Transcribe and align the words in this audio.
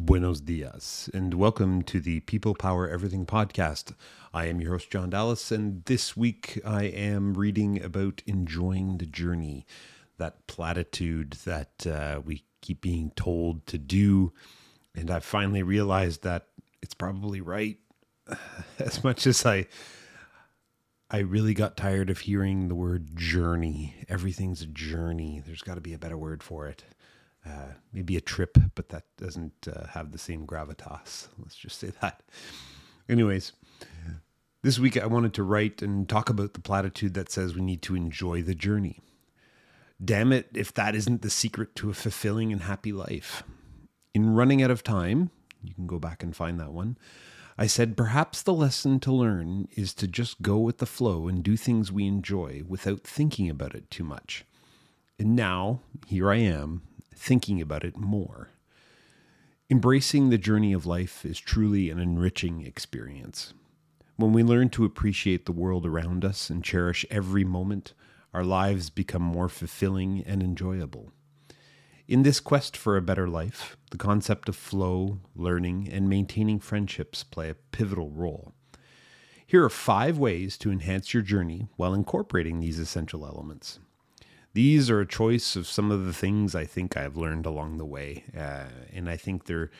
Buenos 0.00 0.40
dias, 0.40 1.10
and 1.12 1.34
welcome 1.34 1.82
to 1.82 1.98
the 1.98 2.20
People 2.20 2.54
Power 2.54 2.88
Everything 2.88 3.26
podcast. 3.26 3.94
I 4.32 4.46
am 4.46 4.60
your 4.60 4.70
host, 4.70 4.92
John 4.92 5.10
Dallas, 5.10 5.50
and 5.50 5.84
this 5.86 6.16
week 6.16 6.60
I 6.64 6.84
am 6.84 7.34
reading 7.34 7.82
about 7.82 8.22
enjoying 8.24 8.98
the 8.98 9.06
journey, 9.06 9.66
that 10.16 10.46
platitude 10.46 11.32
that 11.44 11.84
uh, 11.84 12.20
we 12.24 12.44
keep 12.60 12.80
being 12.80 13.10
told 13.16 13.66
to 13.66 13.76
do. 13.76 14.32
And 14.94 15.10
I 15.10 15.18
finally 15.18 15.64
realized 15.64 16.22
that 16.22 16.46
it's 16.80 16.94
probably 16.94 17.40
right. 17.40 17.78
As 18.78 19.02
much 19.02 19.26
as 19.26 19.44
I. 19.44 19.66
I 21.10 21.18
really 21.20 21.54
got 21.54 21.76
tired 21.76 22.08
of 22.08 22.18
hearing 22.18 22.68
the 22.68 22.74
word 22.76 23.16
journey. 23.16 23.96
Everything's 24.08 24.62
a 24.62 24.66
journey. 24.66 25.42
There's 25.44 25.62
got 25.62 25.74
to 25.74 25.80
be 25.80 25.94
a 25.94 25.98
better 25.98 26.18
word 26.18 26.42
for 26.44 26.68
it 26.68 26.84
uh, 27.48 27.72
maybe 27.92 28.16
a 28.16 28.20
trip, 28.20 28.58
but 28.74 28.90
that 28.90 29.04
doesn't 29.16 29.66
uh, 29.66 29.86
have 29.88 30.12
the 30.12 30.18
same 30.18 30.46
gravitas. 30.46 31.28
Let's 31.38 31.56
just 31.56 31.78
say 31.78 31.92
that. 32.00 32.22
Anyways, 33.08 33.52
this 34.62 34.78
week 34.78 34.96
I 34.96 35.06
wanted 35.06 35.32
to 35.34 35.42
write 35.42 35.82
and 35.82 36.08
talk 36.08 36.28
about 36.28 36.54
the 36.54 36.60
platitude 36.60 37.14
that 37.14 37.30
says 37.30 37.54
we 37.54 37.62
need 37.62 37.82
to 37.82 37.96
enjoy 37.96 38.42
the 38.42 38.54
journey. 38.54 39.00
Damn 40.04 40.32
it, 40.32 40.48
if 40.54 40.72
that 40.74 40.94
isn't 40.94 41.22
the 41.22 41.30
secret 41.30 41.74
to 41.76 41.90
a 41.90 41.94
fulfilling 41.94 42.52
and 42.52 42.62
happy 42.62 42.92
life. 42.92 43.42
In 44.14 44.34
Running 44.34 44.62
Out 44.62 44.70
of 44.70 44.82
Time, 44.82 45.30
you 45.62 45.74
can 45.74 45.86
go 45.86 45.98
back 45.98 46.22
and 46.22 46.36
find 46.36 46.60
that 46.60 46.72
one. 46.72 46.96
I 47.56 47.66
said 47.66 47.96
perhaps 47.96 48.42
the 48.42 48.54
lesson 48.54 49.00
to 49.00 49.12
learn 49.12 49.66
is 49.72 49.92
to 49.94 50.06
just 50.06 50.42
go 50.42 50.58
with 50.58 50.78
the 50.78 50.86
flow 50.86 51.26
and 51.26 51.42
do 51.42 51.56
things 51.56 51.90
we 51.90 52.06
enjoy 52.06 52.62
without 52.68 53.02
thinking 53.02 53.50
about 53.50 53.74
it 53.74 53.90
too 53.90 54.04
much. 54.04 54.44
And 55.18 55.34
now, 55.34 55.80
here 56.06 56.30
I 56.30 56.36
am, 56.36 56.82
thinking 57.14 57.60
about 57.60 57.84
it 57.84 57.96
more. 57.96 58.50
Embracing 59.70 60.30
the 60.30 60.38
journey 60.38 60.72
of 60.72 60.86
life 60.86 61.26
is 61.26 61.38
truly 61.38 61.90
an 61.90 61.98
enriching 61.98 62.64
experience. 62.64 63.52
When 64.16 64.32
we 64.32 64.42
learn 64.42 64.70
to 64.70 64.84
appreciate 64.84 65.46
the 65.46 65.52
world 65.52 65.86
around 65.86 66.24
us 66.24 66.50
and 66.50 66.64
cherish 66.64 67.04
every 67.10 67.44
moment, 67.44 67.92
our 68.32 68.44
lives 68.44 68.90
become 68.90 69.22
more 69.22 69.48
fulfilling 69.48 70.24
and 70.26 70.42
enjoyable. 70.42 71.12
In 72.06 72.22
this 72.22 72.40
quest 72.40 72.76
for 72.76 72.96
a 72.96 73.02
better 73.02 73.28
life, 73.28 73.76
the 73.90 73.98
concept 73.98 74.48
of 74.48 74.56
flow, 74.56 75.20
learning, 75.36 75.88
and 75.92 76.08
maintaining 76.08 76.58
friendships 76.58 77.22
play 77.22 77.50
a 77.50 77.54
pivotal 77.54 78.10
role. 78.10 78.54
Here 79.46 79.62
are 79.64 79.70
five 79.70 80.18
ways 80.18 80.56
to 80.58 80.72
enhance 80.72 81.12
your 81.12 81.22
journey 81.22 81.68
while 81.76 81.94
incorporating 81.94 82.60
these 82.60 82.78
essential 82.78 83.26
elements. 83.26 83.78
These 84.54 84.90
are 84.90 85.00
a 85.00 85.06
choice 85.06 85.56
of 85.56 85.66
some 85.66 85.90
of 85.90 86.04
the 86.06 86.12
things 86.12 86.54
I 86.54 86.64
think 86.64 86.96
I've 86.96 87.16
learned 87.16 87.46
along 87.46 87.78
the 87.78 87.84
way. 87.84 88.24
Uh, 88.36 88.64
and 88.92 89.08
I 89.08 89.16
think 89.16 89.44
they're 89.44 89.70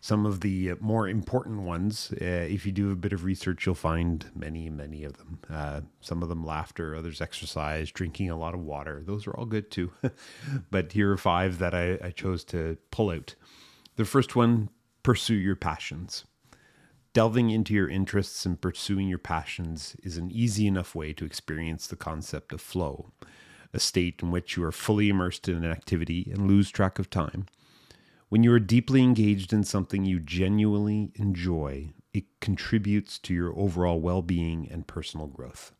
some 0.00 0.24
of 0.24 0.40
the 0.40 0.72
more 0.80 1.08
important 1.08 1.60
ones. 1.60 2.12
Uh, 2.20 2.24
if 2.24 2.64
you 2.64 2.72
do 2.72 2.90
a 2.90 2.96
bit 2.96 3.12
of 3.12 3.24
research, 3.24 3.66
you'll 3.66 3.74
find 3.74 4.24
many, 4.34 4.70
many 4.70 5.04
of 5.04 5.16
them. 5.18 5.38
Uh, 5.48 5.80
some 6.00 6.22
of 6.22 6.28
them 6.28 6.44
laughter, 6.44 6.96
others 6.96 7.20
exercise, 7.20 7.90
drinking 7.90 8.30
a 8.30 8.38
lot 8.38 8.54
of 8.54 8.60
water. 8.60 9.02
Those 9.04 9.26
are 9.26 9.32
all 9.32 9.44
good 9.44 9.70
too. 9.70 9.92
but 10.70 10.92
here 10.92 11.12
are 11.12 11.18
five 11.18 11.58
that 11.58 11.74
I, 11.74 11.98
I 12.02 12.10
chose 12.10 12.44
to 12.44 12.78
pull 12.90 13.10
out. 13.10 13.34
The 13.96 14.04
first 14.06 14.34
one 14.34 14.70
pursue 15.02 15.34
your 15.34 15.56
passions. 15.56 16.24
Delving 17.12 17.50
into 17.50 17.74
your 17.74 17.88
interests 17.88 18.46
and 18.46 18.60
pursuing 18.60 19.08
your 19.08 19.18
passions 19.18 19.96
is 20.02 20.16
an 20.16 20.30
easy 20.30 20.66
enough 20.66 20.94
way 20.94 21.12
to 21.12 21.24
experience 21.24 21.86
the 21.86 21.96
concept 21.96 22.52
of 22.52 22.60
flow 22.60 23.10
a 23.72 23.80
state 23.80 24.20
in 24.22 24.30
which 24.30 24.56
you 24.56 24.64
are 24.64 24.72
fully 24.72 25.08
immersed 25.08 25.48
in 25.48 25.56
an 25.56 25.70
activity 25.70 26.28
and 26.32 26.48
lose 26.48 26.70
track 26.70 26.98
of 26.98 27.10
time. 27.10 27.46
When 28.28 28.42
you 28.42 28.52
are 28.52 28.60
deeply 28.60 29.02
engaged 29.02 29.52
in 29.52 29.64
something 29.64 30.04
you 30.04 30.20
genuinely 30.20 31.12
enjoy, 31.16 31.94
it 32.12 32.24
contributes 32.40 33.18
to 33.18 33.34
your 33.34 33.56
overall 33.58 34.00
well 34.00 34.22
being 34.22 34.68
and 34.70 34.86
personal 34.86 35.26
growth. 35.26 35.72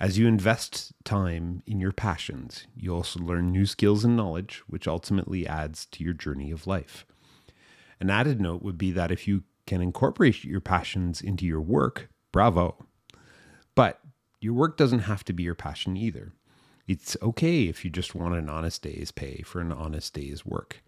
As 0.00 0.16
you 0.16 0.28
invest 0.28 0.92
time 1.04 1.62
in 1.66 1.80
your 1.80 1.92
passions, 1.92 2.66
you 2.76 2.94
also 2.94 3.18
learn 3.18 3.50
new 3.50 3.66
skills 3.66 4.04
and 4.04 4.16
knowledge, 4.16 4.62
which 4.68 4.86
ultimately 4.86 5.46
adds 5.46 5.86
to 5.86 6.04
your 6.04 6.12
journey 6.12 6.52
of 6.52 6.68
life. 6.68 7.04
An 8.00 8.10
added 8.10 8.40
note 8.40 8.62
would 8.62 8.78
be 8.78 8.92
that 8.92 9.10
if 9.10 9.26
you 9.26 9.42
can 9.66 9.80
incorporate 9.82 10.44
your 10.44 10.60
passions 10.60 11.20
into 11.20 11.44
your 11.44 11.60
work, 11.60 12.08
bravo. 12.30 12.86
But 13.74 14.00
your 14.40 14.54
work 14.54 14.76
doesn't 14.76 15.00
have 15.00 15.24
to 15.24 15.32
be 15.32 15.42
your 15.42 15.56
passion 15.56 15.96
either. 15.96 16.32
It's 16.88 17.18
okay 17.20 17.64
if 17.64 17.84
you 17.84 17.90
just 17.90 18.14
want 18.14 18.34
an 18.34 18.48
honest 18.48 18.82
day's 18.82 19.12
pay 19.12 19.42
for 19.42 19.60
an 19.60 19.72
honest 19.72 20.14
day's 20.14 20.46
work. 20.46 20.82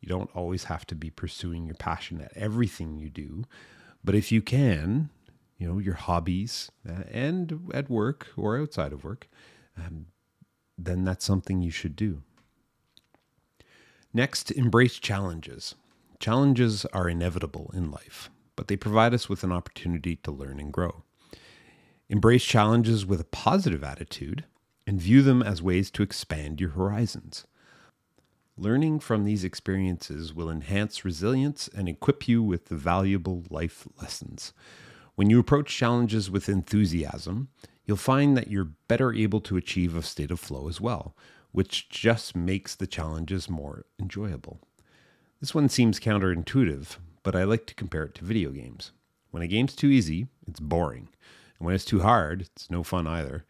You 0.00 0.08
don't 0.08 0.34
always 0.34 0.64
have 0.64 0.84
to 0.86 0.96
be 0.96 1.10
pursuing 1.10 1.64
your 1.64 1.76
passion 1.76 2.20
at 2.20 2.36
everything 2.36 2.96
you 2.96 3.08
do, 3.08 3.44
but 4.02 4.16
if 4.16 4.32
you 4.32 4.42
can, 4.42 5.10
you 5.56 5.68
know, 5.68 5.78
your 5.78 5.94
hobbies 5.94 6.72
uh, 6.86 7.04
and 7.08 7.70
at 7.72 7.88
work 7.88 8.26
or 8.36 8.58
outside 8.58 8.92
of 8.92 9.04
work, 9.04 9.28
um, 9.78 10.06
then 10.76 11.04
that's 11.04 11.24
something 11.24 11.62
you 11.62 11.70
should 11.70 11.94
do. 11.94 12.22
Next, 14.12 14.50
embrace 14.50 14.98
challenges. 14.98 15.76
Challenges 16.18 16.84
are 16.86 17.08
inevitable 17.08 17.70
in 17.74 17.92
life, 17.92 18.28
but 18.56 18.66
they 18.66 18.76
provide 18.76 19.14
us 19.14 19.28
with 19.28 19.44
an 19.44 19.52
opportunity 19.52 20.16
to 20.16 20.32
learn 20.32 20.58
and 20.58 20.72
grow. 20.72 21.04
Embrace 22.08 22.44
challenges 22.44 23.06
with 23.06 23.20
a 23.20 23.24
positive 23.24 23.84
attitude 23.84 24.44
and 24.86 25.00
view 25.00 25.22
them 25.22 25.42
as 25.42 25.62
ways 25.62 25.90
to 25.92 26.02
expand 26.02 26.60
your 26.60 26.70
horizons. 26.70 27.46
Learning 28.56 29.00
from 29.00 29.24
these 29.24 29.42
experiences 29.42 30.32
will 30.32 30.48
enhance 30.48 31.04
resilience 31.04 31.68
and 31.74 31.88
equip 31.88 32.28
you 32.28 32.42
with 32.42 32.66
the 32.66 32.76
valuable 32.76 33.42
life 33.50 33.88
lessons. 34.00 34.52
When 35.16 35.28
you 35.28 35.40
approach 35.40 35.76
challenges 35.76 36.30
with 36.30 36.48
enthusiasm, 36.48 37.48
you'll 37.84 37.96
find 37.96 38.36
that 38.36 38.50
you're 38.50 38.70
better 38.88 39.12
able 39.12 39.40
to 39.40 39.56
achieve 39.56 39.96
a 39.96 40.02
state 40.02 40.30
of 40.30 40.38
flow 40.38 40.68
as 40.68 40.80
well, 40.80 41.16
which 41.52 41.88
just 41.88 42.36
makes 42.36 42.74
the 42.74 42.86
challenges 42.86 43.48
more 43.48 43.86
enjoyable. 43.98 44.60
This 45.40 45.54
one 45.54 45.68
seems 45.68 46.00
counterintuitive, 46.00 46.96
but 47.22 47.34
I 47.34 47.44
like 47.44 47.66
to 47.66 47.74
compare 47.74 48.04
it 48.04 48.14
to 48.16 48.24
video 48.24 48.50
games. 48.50 48.92
When 49.30 49.42
a 49.42 49.48
game's 49.48 49.74
too 49.74 49.88
easy, 49.88 50.28
it's 50.46 50.60
boring. 50.60 51.08
And 51.58 51.66
when 51.66 51.74
it's 51.74 51.84
too 51.84 52.00
hard, 52.00 52.42
it's 52.42 52.70
no 52.70 52.82
fun 52.82 53.06
either. 53.06 53.44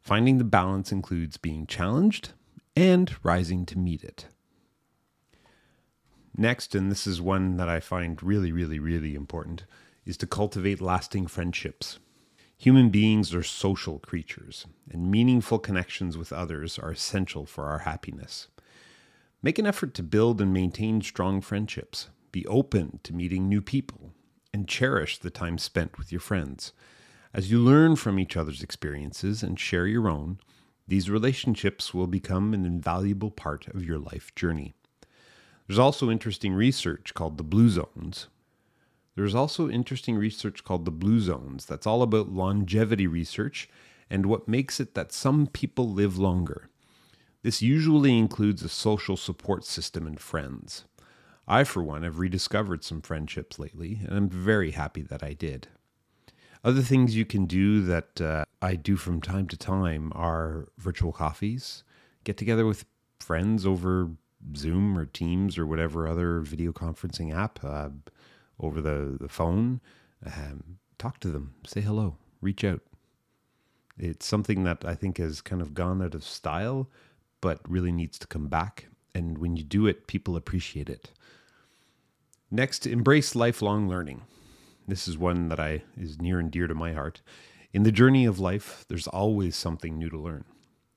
Finding 0.00 0.38
the 0.38 0.44
balance 0.44 0.90
includes 0.92 1.36
being 1.36 1.66
challenged 1.66 2.32
and 2.74 3.14
rising 3.22 3.66
to 3.66 3.78
meet 3.78 4.02
it. 4.02 4.26
Next, 6.36 6.74
and 6.74 6.90
this 6.90 7.06
is 7.06 7.20
one 7.20 7.56
that 7.58 7.68
I 7.68 7.80
find 7.80 8.22
really, 8.22 8.52
really, 8.52 8.78
really 8.78 9.14
important, 9.14 9.64
is 10.06 10.16
to 10.18 10.26
cultivate 10.26 10.80
lasting 10.80 11.26
friendships. 11.26 11.98
Human 12.56 12.90
beings 12.90 13.34
are 13.34 13.42
social 13.42 13.98
creatures, 13.98 14.66
and 14.90 15.10
meaningful 15.10 15.58
connections 15.58 16.16
with 16.16 16.32
others 16.32 16.78
are 16.78 16.90
essential 16.90 17.46
for 17.46 17.66
our 17.66 17.80
happiness. 17.80 18.48
Make 19.42 19.58
an 19.58 19.66
effort 19.66 19.94
to 19.94 20.02
build 20.02 20.40
and 20.40 20.52
maintain 20.52 21.00
strong 21.02 21.40
friendships. 21.40 22.08
Be 22.32 22.46
open 22.46 23.00
to 23.02 23.14
meeting 23.14 23.48
new 23.48 23.60
people, 23.60 24.12
and 24.52 24.68
cherish 24.68 25.18
the 25.18 25.30
time 25.30 25.58
spent 25.58 25.98
with 25.98 26.12
your 26.12 26.20
friends. 26.20 26.72
As 27.32 27.48
you 27.48 27.60
learn 27.60 27.94
from 27.94 28.18
each 28.18 28.36
other's 28.36 28.62
experiences 28.62 29.42
and 29.42 29.58
share 29.58 29.86
your 29.86 30.08
own, 30.08 30.38
these 30.88 31.08
relationships 31.08 31.94
will 31.94 32.08
become 32.08 32.52
an 32.52 32.64
invaluable 32.64 33.30
part 33.30 33.68
of 33.68 33.84
your 33.84 33.98
life 34.00 34.34
journey. 34.34 34.74
There's 35.66 35.78
also 35.78 36.10
interesting 36.10 36.52
research 36.52 37.14
called 37.14 37.38
the 37.38 37.44
Blue 37.44 37.68
Zones. 37.68 38.26
There's 39.14 39.36
also 39.36 39.70
interesting 39.70 40.16
research 40.16 40.64
called 40.64 40.84
the 40.84 40.90
Blue 40.90 41.20
Zones 41.20 41.66
that's 41.66 41.86
all 41.86 42.02
about 42.02 42.32
longevity 42.32 43.06
research 43.06 43.68
and 44.10 44.26
what 44.26 44.48
makes 44.48 44.80
it 44.80 44.94
that 44.94 45.12
some 45.12 45.46
people 45.46 45.88
live 45.88 46.18
longer. 46.18 46.68
This 47.42 47.62
usually 47.62 48.18
includes 48.18 48.64
a 48.64 48.68
social 48.68 49.16
support 49.16 49.64
system 49.64 50.04
and 50.04 50.18
friends. 50.18 50.84
I, 51.46 51.62
for 51.62 51.84
one, 51.84 52.02
have 52.02 52.18
rediscovered 52.18 52.82
some 52.82 53.00
friendships 53.00 53.56
lately, 53.60 54.00
and 54.04 54.16
I'm 54.16 54.28
very 54.28 54.72
happy 54.72 55.02
that 55.02 55.22
I 55.22 55.34
did. 55.34 55.68
Other 56.62 56.82
things 56.82 57.16
you 57.16 57.24
can 57.24 57.46
do 57.46 57.82
that 57.82 58.20
uh, 58.20 58.44
I 58.60 58.74
do 58.74 58.96
from 58.96 59.20
time 59.22 59.48
to 59.48 59.56
time 59.56 60.12
are 60.14 60.68
virtual 60.76 61.12
coffees, 61.12 61.84
get 62.24 62.36
together 62.36 62.66
with 62.66 62.84
friends 63.18 63.64
over 63.64 64.10
Zoom 64.54 64.98
or 64.98 65.06
Teams 65.06 65.56
or 65.56 65.66
whatever 65.66 66.06
other 66.06 66.40
video 66.40 66.72
conferencing 66.72 67.34
app 67.34 67.64
uh, 67.64 67.88
over 68.58 68.80
the, 68.82 69.16
the 69.18 69.28
phone. 69.28 69.80
Um, 70.24 70.78
talk 70.98 71.18
to 71.20 71.28
them, 71.28 71.54
say 71.66 71.80
hello, 71.80 72.16
reach 72.42 72.62
out. 72.62 72.82
It's 73.98 74.26
something 74.26 74.64
that 74.64 74.84
I 74.84 74.94
think 74.94 75.18
has 75.18 75.40
kind 75.40 75.62
of 75.62 75.74
gone 75.74 76.02
out 76.02 76.14
of 76.14 76.24
style, 76.24 76.88
but 77.40 77.60
really 77.68 77.92
needs 77.92 78.18
to 78.18 78.26
come 78.26 78.48
back. 78.48 78.86
And 79.14 79.38
when 79.38 79.56
you 79.56 79.62
do 79.62 79.86
it, 79.86 80.06
people 80.06 80.36
appreciate 80.36 80.88
it. 80.90 81.10
Next, 82.50 82.86
embrace 82.86 83.34
lifelong 83.34 83.88
learning. 83.88 84.22
This 84.90 85.06
is 85.06 85.16
one 85.16 85.50
that 85.50 85.60
I 85.60 85.84
is 85.96 86.20
near 86.20 86.40
and 86.40 86.50
dear 86.50 86.66
to 86.66 86.74
my 86.74 86.94
heart. 86.94 87.22
In 87.72 87.84
the 87.84 87.92
journey 87.92 88.24
of 88.24 88.40
life, 88.40 88.84
there's 88.88 89.06
always 89.06 89.54
something 89.54 89.96
new 89.96 90.10
to 90.10 90.18
learn. 90.18 90.44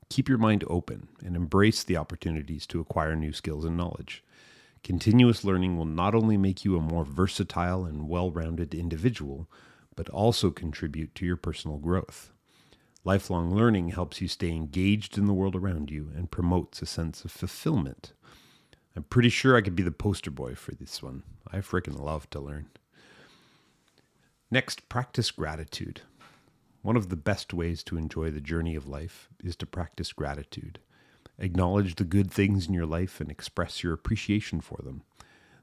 Keep 0.09 0.27
your 0.27 0.39
mind 0.39 0.63
open 0.67 1.09
and 1.23 1.35
embrace 1.35 1.83
the 1.83 1.97
opportunities 1.97 2.65
to 2.67 2.79
acquire 2.79 3.15
new 3.15 3.31
skills 3.31 3.63
and 3.65 3.77
knowledge. 3.77 4.23
Continuous 4.83 5.43
learning 5.43 5.77
will 5.77 5.85
not 5.85 6.15
only 6.15 6.37
make 6.37 6.65
you 6.65 6.75
a 6.75 6.81
more 6.81 7.05
versatile 7.05 7.85
and 7.85 8.09
well 8.09 8.31
rounded 8.31 8.73
individual, 8.73 9.47
but 9.95 10.09
also 10.09 10.49
contribute 10.49 11.13
to 11.13 11.25
your 11.27 11.37
personal 11.37 11.77
growth. 11.77 12.31
Lifelong 13.03 13.53
learning 13.53 13.89
helps 13.89 14.21
you 14.21 14.27
stay 14.27 14.49
engaged 14.49 15.19
in 15.19 15.27
the 15.27 15.35
world 15.35 15.55
around 15.55 15.91
you 15.91 16.09
and 16.15 16.31
promotes 16.31 16.81
a 16.81 16.87
sense 16.87 17.23
of 17.23 17.31
fulfillment. 17.31 18.13
I'm 18.95 19.03
pretty 19.03 19.29
sure 19.29 19.55
I 19.55 19.61
could 19.61 19.75
be 19.75 19.83
the 19.83 19.91
poster 19.91 20.31
boy 20.31 20.55
for 20.55 20.73
this 20.73 21.03
one. 21.03 21.21
I 21.51 21.57
freaking 21.57 21.99
love 21.99 22.27
to 22.31 22.39
learn. 22.39 22.69
Next, 24.53 24.87
practice 24.87 25.31
gratitude. 25.31 26.01
One 26.83 26.95
of 26.95 27.09
the 27.09 27.15
best 27.15 27.55
ways 27.55 27.81
to 27.85 27.97
enjoy 27.97 28.29
the 28.29 28.39
journey 28.39 28.75
of 28.75 28.87
life 28.87 29.27
is 29.43 29.55
to 29.55 29.65
practice 29.65 30.13
gratitude. 30.13 30.77
Acknowledge 31.39 31.95
the 31.95 32.03
good 32.03 32.29
things 32.29 32.67
in 32.67 32.75
your 32.75 32.85
life 32.85 33.19
and 33.19 33.31
express 33.31 33.81
your 33.81 33.93
appreciation 33.93 34.61
for 34.61 34.77
them. 34.83 35.01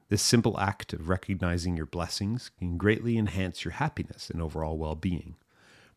This 0.08 0.22
simple 0.22 0.58
act 0.58 0.92
of 0.92 1.08
recognizing 1.08 1.76
your 1.76 1.86
blessings 1.86 2.50
can 2.58 2.78
greatly 2.78 3.16
enhance 3.16 3.64
your 3.64 3.74
happiness 3.74 4.28
and 4.28 4.42
overall 4.42 4.76
well 4.76 4.96
being. 4.96 5.36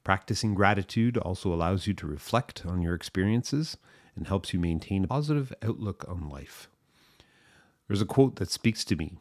Practicing 0.04 0.54
gratitude 0.54 1.18
also 1.18 1.51
allows 1.51 1.88
you 1.88 1.96
to 1.96 2.06
reflect 2.06 2.63
on 2.63 2.84
your 2.84 2.94
experiences 2.94 3.75
and 4.16 4.28
helps 4.28 4.54
you 4.54 4.60
maintain 4.60 5.04
a 5.04 5.07
positive 5.07 5.51
outlook 5.63 6.06
on 6.07 6.30
life. 6.30 6.69
There's 7.88 8.04
a 8.04 8.06
quote 8.06 8.36
that 8.36 8.51
speaks 8.51 8.86
to 8.86 8.96
me. 8.96 9.13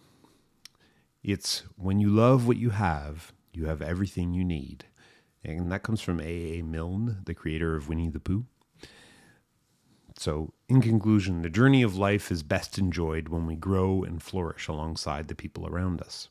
It's 1.25 1.63
when 1.77 2.01
you 2.01 2.11
love 2.11 2.47
what 2.47 2.59
you 2.59 2.69
have, 2.69 3.33
you 3.53 3.67
have 3.67 3.83
everything 3.83 4.33
you 4.33 4.45
need. 4.45 4.87
And 5.45 5.71
that 5.73 5.83
comes 5.83 6.01
from 6.01 6.21
A.A. 6.21 6.63
Milne, 6.63 7.19
the 7.25 7.35
creator 7.35 7.75
of 7.77 7.89
Winnie 7.89 8.09
the 8.09 8.21
Pooh. 8.21 8.47
So, 10.17 10.53
in 10.69 10.81
conclusion, 10.83 11.43
the 11.43 11.49
journey 11.49 11.83
of 11.83 11.97
life 11.97 12.31
is 12.31 12.43
best 12.43 12.79
enjoyed 12.79 13.29
when 13.29 13.47
we 13.47 13.57
grow 13.57 14.05
and 14.05 14.23
flourish 14.23 14.69
alongside 14.69 15.29
the 15.29 15.35
people 15.35 15.67
around 15.67 16.01
us. 16.01 16.29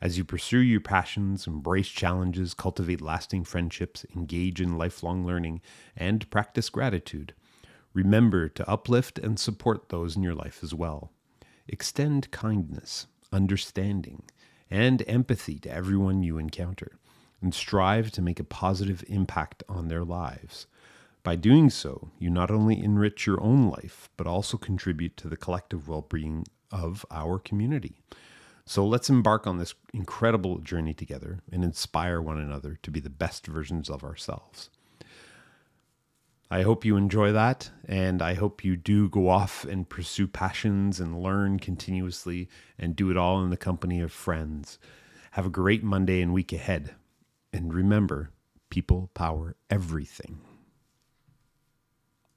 As 0.00 0.16
you 0.16 0.24
pursue 0.24 0.60
your 0.60 0.80
passions, 0.80 1.46
embrace 1.46 1.88
challenges, 1.88 2.54
cultivate 2.54 3.00
lasting 3.00 3.44
friendships, 3.44 4.06
engage 4.14 4.60
in 4.60 4.78
lifelong 4.78 5.26
learning, 5.26 5.60
and 5.96 6.30
practice 6.30 6.70
gratitude, 6.70 7.34
remember 7.92 8.48
to 8.48 8.68
uplift 8.70 9.18
and 9.18 9.40
support 9.40 9.88
those 9.88 10.14
in 10.14 10.22
your 10.22 10.34
life 10.34 10.60
as 10.62 10.72
well. 10.72 11.10
Extend 11.66 12.30
kindness, 12.30 13.08
understanding, 13.32 14.22
and 14.70 15.02
empathy 15.06 15.58
to 15.60 15.72
everyone 15.72 16.22
you 16.22 16.38
encounter, 16.38 16.98
and 17.40 17.54
strive 17.54 18.10
to 18.12 18.22
make 18.22 18.40
a 18.40 18.44
positive 18.44 19.04
impact 19.08 19.62
on 19.68 19.88
their 19.88 20.04
lives. 20.04 20.66
By 21.22 21.36
doing 21.36 21.70
so, 21.70 22.10
you 22.18 22.30
not 22.30 22.50
only 22.50 22.82
enrich 22.82 23.26
your 23.26 23.42
own 23.42 23.68
life, 23.68 24.08
but 24.16 24.26
also 24.26 24.56
contribute 24.56 25.16
to 25.18 25.28
the 25.28 25.36
collective 25.36 25.88
well 25.88 26.02
being 26.02 26.46
of 26.70 27.04
our 27.10 27.38
community. 27.38 27.96
So 28.64 28.86
let's 28.86 29.08
embark 29.08 29.46
on 29.46 29.58
this 29.58 29.74
incredible 29.94 30.58
journey 30.58 30.92
together 30.92 31.40
and 31.50 31.64
inspire 31.64 32.20
one 32.20 32.38
another 32.38 32.78
to 32.82 32.90
be 32.90 33.00
the 33.00 33.08
best 33.08 33.46
versions 33.46 33.88
of 33.88 34.04
ourselves. 34.04 34.68
I 36.50 36.62
hope 36.62 36.84
you 36.86 36.96
enjoy 36.96 37.32
that, 37.32 37.70
and 37.86 38.22
I 38.22 38.32
hope 38.32 38.64
you 38.64 38.74
do 38.74 39.10
go 39.10 39.28
off 39.28 39.64
and 39.64 39.86
pursue 39.86 40.26
passions 40.26 40.98
and 40.98 41.22
learn 41.22 41.58
continuously 41.58 42.48
and 42.78 42.96
do 42.96 43.10
it 43.10 43.18
all 43.18 43.44
in 43.44 43.50
the 43.50 43.58
company 43.58 44.00
of 44.00 44.12
friends. 44.12 44.78
Have 45.32 45.44
a 45.44 45.50
great 45.50 45.84
Monday 45.84 46.22
and 46.22 46.32
week 46.32 46.54
ahead. 46.54 46.94
And 47.52 47.74
remember, 47.74 48.30
people 48.70 49.10
power 49.12 49.56
everything. 49.68 50.40